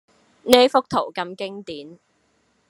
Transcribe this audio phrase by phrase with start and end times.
[0.45, 1.99] 呢幅圖咁經典